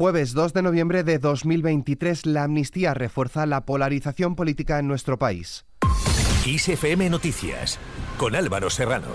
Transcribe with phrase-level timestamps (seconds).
[0.00, 5.66] Jueves 2 de noviembre de 2023, la amnistía refuerza la polarización política en nuestro país.
[6.46, 7.78] ISFM Noticias,
[8.16, 9.08] con Álvaro Serrano.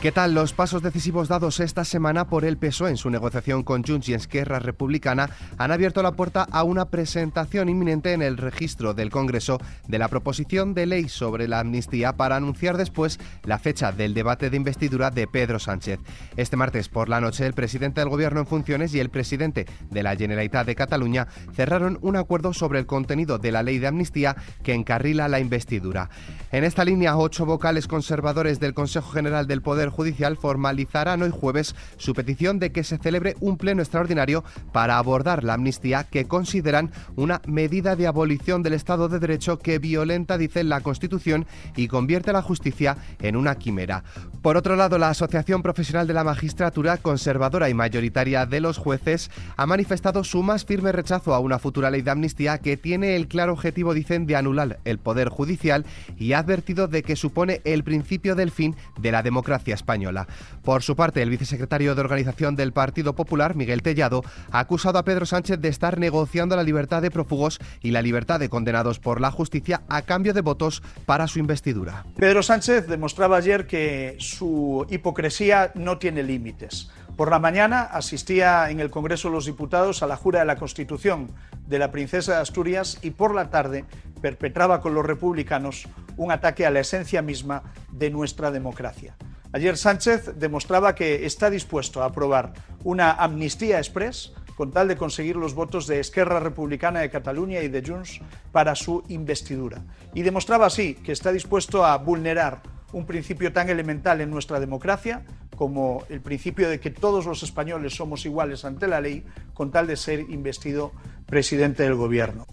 [0.00, 3.84] ¿Qué tal los pasos decisivos dados esta semana por el PSOE en su negociación con
[3.84, 8.94] Junts y Esquerra Republicana han abierto la puerta a una presentación inminente en el registro
[8.94, 13.92] del Congreso de la proposición de ley sobre la amnistía para anunciar después la fecha
[13.92, 16.00] del debate de investidura de Pedro Sánchez.
[16.34, 20.02] Este martes por la noche el presidente del Gobierno en funciones y el presidente de
[20.02, 24.34] la Generalitat de Cataluña cerraron un acuerdo sobre el contenido de la ley de amnistía
[24.62, 26.08] que encarrila la investidura.
[26.52, 31.74] En esta línea, ocho vocales conservadores del Consejo General del Poder Judicial formalizarán hoy jueves
[31.96, 36.92] su petición de que se celebre un pleno extraordinario para abordar la amnistía que consideran
[37.16, 42.32] una medida de abolición del Estado de Derecho que violenta, dice la Constitución, y convierte
[42.32, 44.04] la justicia en una quimera.
[44.42, 49.30] Por otro lado, la Asociación Profesional de la Magistratura, conservadora y mayoritaria de los jueces,
[49.56, 53.28] ha manifestado su más firme rechazo a una futura ley de amnistía que tiene el
[53.28, 55.84] claro objetivo, dicen, de anular el Poder Judicial
[56.18, 60.28] y ha advertido de que supone el principio del fin de la democracia española.
[60.62, 65.04] Por su parte, el vicesecretario de Organización del Partido Popular, Miguel Tellado, ha acusado a
[65.04, 69.20] Pedro Sánchez de estar negociando la libertad de prófugos y la libertad de condenados por
[69.20, 72.04] la justicia a cambio de votos para su investidura.
[72.16, 76.90] Pedro Sánchez demostraba ayer que su hipocresía no tiene límites.
[77.16, 80.56] Por la mañana asistía en el Congreso de los Diputados a la jura de la
[80.56, 81.30] Constitución
[81.66, 83.84] de la Princesa de Asturias y por la tarde
[84.22, 85.86] perpetraba con los republicanos
[86.16, 89.16] un ataque a la esencia misma de nuestra democracia.
[89.52, 92.52] Ayer Sánchez demostraba que está dispuesto a aprobar
[92.84, 97.68] una amnistía express con tal de conseguir los votos de Esquerra Republicana de Cataluña y
[97.68, 98.20] de Junts
[98.52, 99.82] para su investidura.
[100.14, 102.62] Y demostraba así que está dispuesto a vulnerar
[102.92, 105.24] un principio tan elemental en nuestra democracia
[105.56, 109.88] como el principio de que todos los españoles somos iguales ante la ley con tal
[109.88, 110.92] de ser investido
[111.26, 112.46] presidente del Gobierno.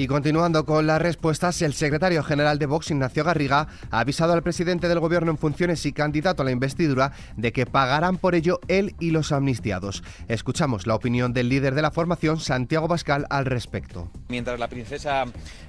[0.00, 4.44] Y continuando con las respuestas, el secretario general de Vox, Ignacio Garriga, ha avisado al
[4.44, 8.60] presidente del gobierno en funciones y candidato a la investidura de que pagarán por ello
[8.68, 10.04] él y los amnistiados.
[10.28, 14.08] Escuchamos la opinión del líder de la formación, Santiago Bascal, al respecto.
[14.28, 15.24] Mientras la princesa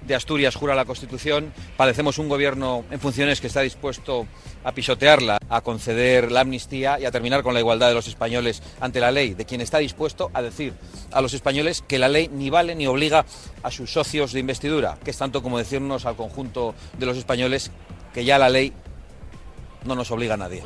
[0.05, 4.27] de Asturias jura la Constitución, padecemos un gobierno en funciones que está dispuesto
[4.63, 8.61] a pisotearla, a conceder la amnistía y a terminar con la igualdad de los españoles
[8.79, 10.75] ante la ley, de quien está dispuesto a decir
[11.11, 13.25] a los españoles que la ley ni vale ni obliga
[13.63, 17.71] a sus socios de investidura, que es tanto como decirnos al conjunto de los españoles
[18.13, 18.73] que ya la ley
[19.85, 20.63] no nos obliga a nadie.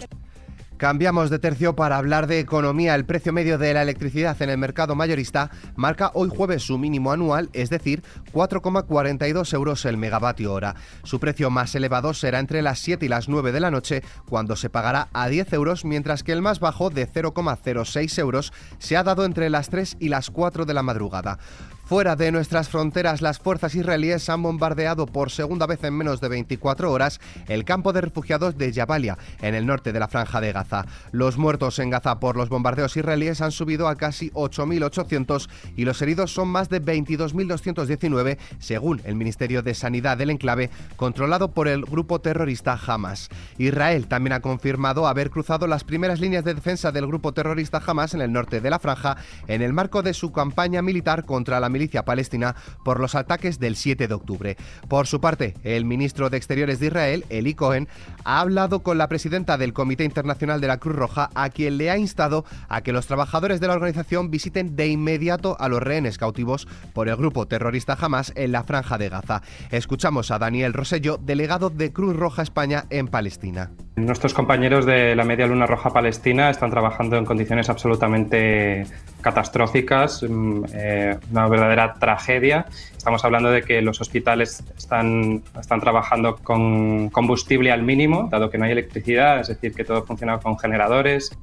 [0.78, 2.96] Cambiamos de tercio para hablar de economía.
[2.96, 7.14] El precio medio de la electricidad en el mercado mayorista marca hoy jueves su mínimo
[7.14, 8.04] anual, es decir,
[8.34, 10.76] 4,42 euros el megavatio hora.
[11.04, 14.56] Su precio más elevado será entre las 7 y las 9 de la noche, cuando
[14.56, 19.04] se pagará a 10 euros, mientras que el más bajo, de 0,06 euros, se ha
[19.04, 21.40] dado entre las 3 y las 4 de la madrugada.
[21.86, 26.30] Fuera de nuestras fronteras, las fuerzas israelíes han bombardeado por segunda vez en menos de
[26.30, 30.54] 24 horas el campo de refugiados de Jabalia, en el norte de la franja de
[30.54, 30.86] Gaza.
[31.12, 36.02] Los muertos en Gaza por los bombardeos israelíes han subido a casi 8.800 y los
[36.02, 41.84] heridos son más de 22.219, según el Ministerio de Sanidad del enclave, controlado por el
[41.84, 43.28] grupo terrorista Hamas.
[43.58, 48.14] Israel también ha confirmado haber cruzado las primeras líneas de defensa del grupo terrorista Hamas
[48.14, 49.18] en el norte de la franja
[49.48, 53.76] en el marco de su campaña militar contra la milicia palestina por los ataques del
[53.76, 54.58] 7 de octubre.
[54.88, 57.90] Por su parte, el ministro de Exteriores de Israel, Eli Cohen,
[58.24, 61.92] ha hablado con la presidenta del Comité Internacional de la Cruz Roja, a quien le
[61.92, 66.18] ha instado a que los trabajadores de la organización visiten de inmediato a los rehenes
[66.18, 69.42] cautivos por el grupo terrorista Hamas en la franja de Gaza.
[69.72, 73.72] Escuchamos a Daniel Rosello, delegado de Cruz Roja España en Palestina.
[73.96, 78.88] Nuestros compañeros de la Media Luna Roja Palestina están trabajando en condiciones absolutamente
[79.22, 82.66] catastróficas, mm, eh, una verdadera tragedia.
[82.98, 88.58] Estamos hablando de que los hospitales están, están trabajando con combustible al mínimo, dado que
[88.58, 91.38] no hay electricidad, es decir, que todo funciona con generadores.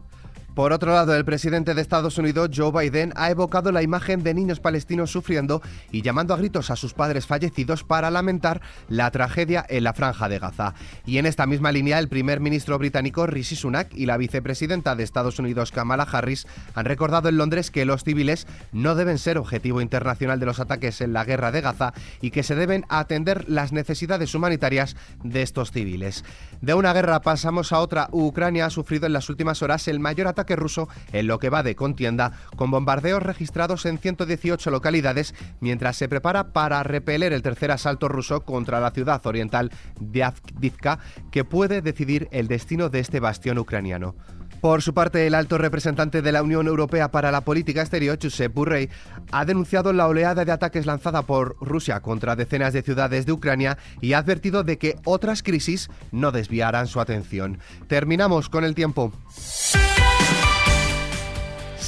[0.61, 4.35] Por otro lado, el presidente de Estados Unidos, Joe Biden, ha evocado la imagen de
[4.35, 9.65] niños palestinos sufriendo y llamando a gritos a sus padres fallecidos para lamentar la tragedia
[9.71, 10.75] en la franja de Gaza.
[11.07, 15.03] Y en esta misma línea, el primer ministro británico Rishi Sunak y la vicepresidenta de
[15.03, 19.81] Estados Unidos, Kamala Harris, han recordado en Londres que los civiles no deben ser objetivo
[19.81, 23.73] internacional de los ataques en la guerra de Gaza y que se deben atender las
[23.73, 26.23] necesidades humanitarias de estos civiles.
[26.61, 28.11] De una guerra pasamos a otra.
[28.13, 31.51] Ucrania ha sufrido en las últimas horas el mayor ataque ataque ruso en lo que
[31.51, 37.43] va de contienda, con bombardeos registrados en 118 localidades, mientras se prepara para repeler el
[37.43, 39.71] tercer asalto ruso contra la ciudad oriental
[40.01, 40.99] de Avdiivka,
[41.31, 44.15] que puede decidir el destino de este bastión ucraniano.
[44.61, 48.53] Por su parte, el alto representante de la Unión Europea para la Política Exterior, Josep
[48.53, 48.91] Burrell,
[49.33, 53.79] ha denunciado la oleada de ataques lanzada por Rusia contra decenas de ciudades de Ucrania
[54.03, 57.59] y ha advertido de que otras crisis no desviarán su atención.
[57.89, 59.13] Terminamos con el tiempo.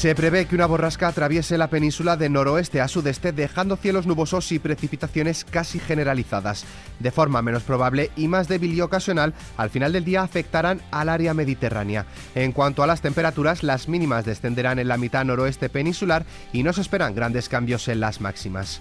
[0.02, 4.50] Se prevé que una borrasca atraviese la península de noroeste a sudeste, dejando cielos nubosos
[4.50, 6.64] y precipitaciones casi generalizadas.
[6.98, 11.08] De forma menos probable y más débil y ocasional, al final del día afectarán al
[11.08, 12.06] área mediterránea.
[12.34, 16.72] En cuanto a las temperaturas, las mínimas descenderán en la mitad noroeste peninsular y no
[16.72, 18.80] se esperan grandes cambios en las máximas.